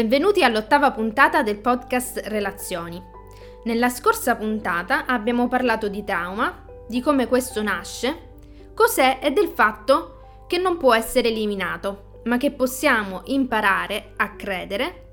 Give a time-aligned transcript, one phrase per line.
[0.00, 2.98] Benvenuti all'ottava puntata del podcast Relazioni.
[3.64, 8.30] Nella scorsa puntata abbiamo parlato di trauma, di come questo nasce,
[8.72, 15.08] cos'è e del fatto che non può essere eliminato, ma che possiamo imparare a credere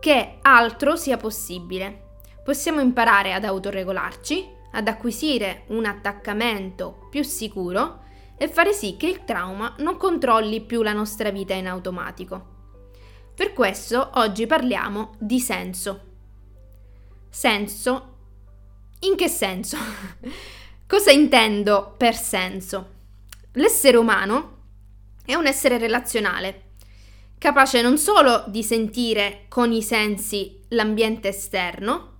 [0.00, 2.14] che altro sia possibile.
[2.42, 8.04] Possiamo imparare ad autoregolarci, ad acquisire un attaccamento più sicuro
[8.38, 12.52] e fare sì che il trauma non controlli più la nostra vita in automatico.
[13.34, 16.00] Per questo oggi parliamo di senso.
[17.28, 18.16] Senso?
[19.00, 19.76] In che senso?
[20.86, 22.92] Cosa intendo per senso?
[23.54, 24.58] L'essere umano
[25.24, 26.74] è un essere relazionale,
[27.36, 32.12] capace non solo di sentire con i sensi l'ambiente esterno,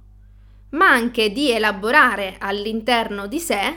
[0.71, 3.77] ma anche di elaborare all'interno di sé,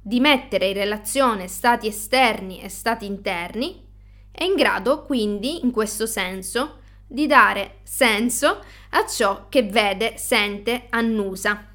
[0.00, 3.90] di mettere in relazione stati esterni e stati interni
[4.32, 10.86] è in grado quindi, in questo senso, di dare senso a ciò che vede, sente,
[10.88, 11.68] annusa.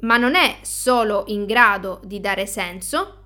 [0.00, 3.16] Ma non è solo in grado di dare senso,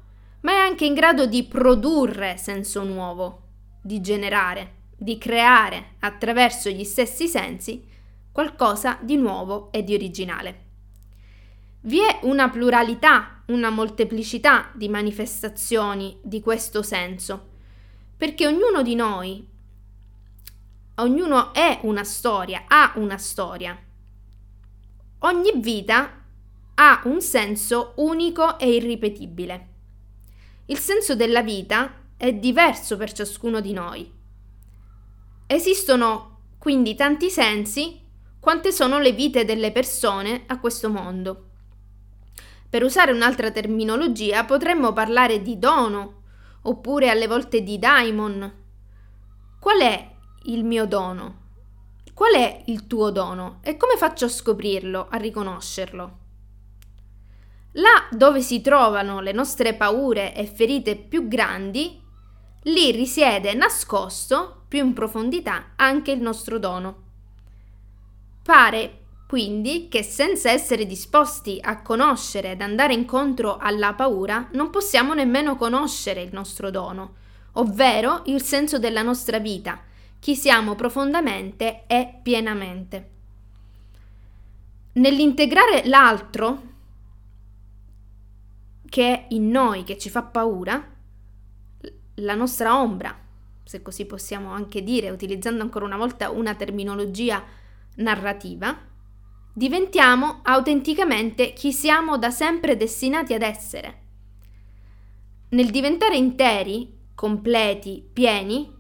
[0.43, 3.43] ma è anche in grado di produrre senso nuovo,
[3.83, 7.85] di generare, di creare attraverso gli stessi sensi
[8.31, 10.63] qualcosa di nuovo e di originale.
[11.81, 17.53] Vi è una pluralità, una molteplicità di manifestazioni di questo senso
[18.17, 19.47] perché ognuno di noi,
[20.97, 23.77] ognuno è una storia, ha una storia.
[25.21, 26.23] Ogni vita
[26.75, 29.69] ha un senso unico e irripetibile.
[30.67, 34.11] Il senso della vita è diverso per ciascuno di noi.
[35.47, 38.01] Esistono quindi tanti sensi
[38.41, 41.49] quante sono le vite delle persone a questo mondo.
[42.69, 46.23] Per usare un'altra terminologia potremmo parlare di dono
[46.65, 48.53] oppure alle volte di daimon.
[49.59, 50.11] Qual è
[50.45, 51.43] il mio dono?
[52.13, 56.19] Qual è il tuo dono e come faccio a scoprirlo, a riconoscerlo?
[57.73, 62.01] Là dove si trovano le nostre paure e ferite più grandi,
[62.63, 67.03] lì risiede nascosto, più in profondità, anche il nostro dono.
[68.43, 69.04] Pare
[69.35, 75.57] quindi che senza essere disposti a conoscere ed andare incontro alla paura, non possiamo nemmeno
[75.57, 77.15] conoscere il nostro dono,
[77.55, 79.83] ovvero il senso della nostra vita,
[80.21, 83.11] chi siamo profondamente e pienamente.
[84.93, 86.63] Nell'integrare l'altro,
[88.89, 90.93] che è in noi, che ci fa paura,
[92.15, 93.19] la nostra ombra,
[93.65, 97.43] se così possiamo anche dire, utilizzando ancora una volta una terminologia
[97.97, 98.93] narrativa,
[99.57, 104.03] diventiamo autenticamente chi siamo da sempre destinati ad essere.
[105.51, 108.73] Nel diventare interi, completi, pieni,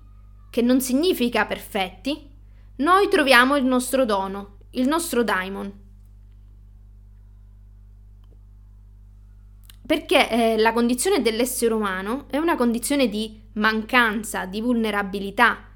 [0.50, 2.28] che non significa perfetti,
[2.76, 5.82] noi troviamo il nostro dono, il nostro daimon.
[9.86, 15.68] Perché eh, la condizione dell'essere umano è una condizione di mancanza, di vulnerabilità,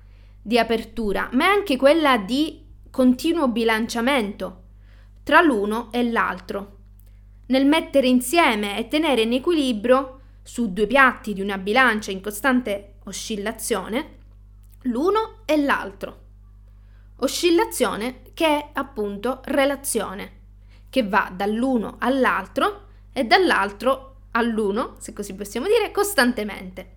[0.43, 4.63] di apertura, ma è anche quella di continuo bilanciamento
[5.29, 6.77] tra l'uno e l'altro.
[7.49, 12.95] Nel mettere insieme e tenere in equilibrio su due piatti di una bilancia in costante
[13.05, 14.17] oscillazione
[14.85, 16.21] l'uno e l'altro.
[17.17, 20.33] Oscillazione che è appunto relazione,
[20.89, 26.97] che va dall'uno all'altro e dall'altro all'uno, se così possiamo dire, costantemente.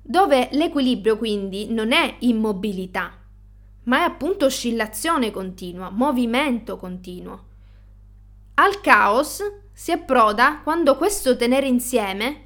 [0.00, 3.25] Dove l'equilibrio quindi non è immobilità,
[3.86, 7.44] ma è appunto oscillazione continua, movimento continuo.
[8.54, 9.42] Al caos
[9.72, 12.44] si approda quando questo tenere insieme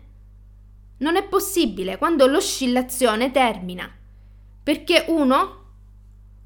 [0.99, 3.91] non è possibile, quando l'oscillazione termina,
[4.63, 5.59] perché uno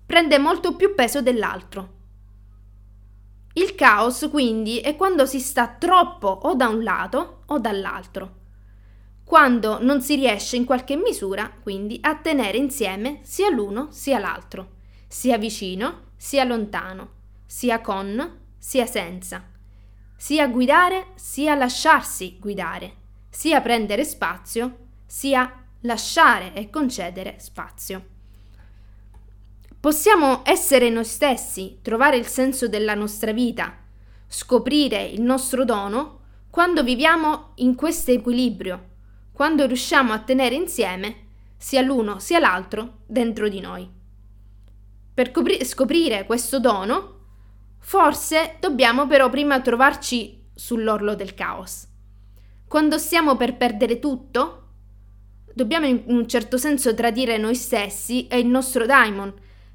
[0.07, 1.93] prende molto più peso dell'altro.
[3.55, 8.43] Il caos quindi è quando si sta troppo o da un lato o dall'altro,
[9.25, 14.74] quando non si riesce in qualche misura quindi a tenere insieme sia l'uno sia l'altro
[15.15, 17.11] sia vicino, sia lontano,
[17.47, 19.49] sia con, sia senza,
[20.17, 22.97] sia guidare, sia lasciarsi guidare,
[23.31, 28.07] sia prendere spazio, sia lasciare e concedere spazio.
[29.79, 33.73] Possiamo essere noi stessi, trovare il senso della nostra vita,
[34.27, 38.89] scoprire il nostro dono quando viviamo in questo equilibrio,
[39.31, 44.03] quando riusciamo a tenere insieme sia l'uno sia l'altro dentro di noi.
[45.15, 47.21] Per copri- scoprire questo dono,
[47.79, 51.87] forse dobbiamo però prima trovarci sull'orlo del caos.
[52.67, 54.61] Quando stiamo per perdere tutto,
[55.55, 59.33] dobbiamo in un certo senso tradire noi stessi e il nostro daimon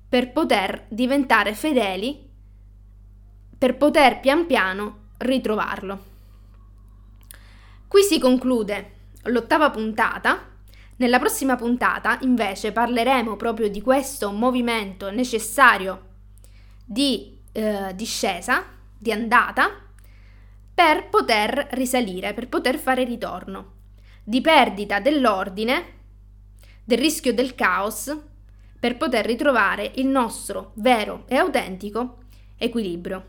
[0.10, 2.28] per poter diventare fedeli,
[3.58, 6.08] per poter pian piano ritrovarlo.
[7.88, 8.92] Qui si conclude
[9.24, 10.48] l'ottava puntata.
[11.00, 16.08] Nella prossima puntata invece parleremo proprio di questo movimento necessario
[16.84, 18.66] di eh, discesa,
[18.98, 19.70] di andata,
[20.74, 23.76] per poter risalire, per poter fare ritorno,
[24.26, 25.86] di perdita dell'ordine,
[26.84, 28.14] del rischio del caos,
[28.78, 32.24] per poter ritrovare il nostro vero e autentico
[32.58, 33.26] equilibrio.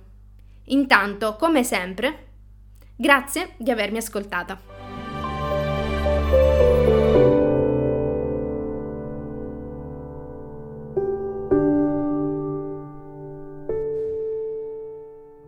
[0.65, 2.27] Intanto, come sempre,
[2.97, 4.70] grazie di avermi ascoltata.